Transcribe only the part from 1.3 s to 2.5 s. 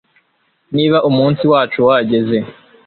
wacu wageze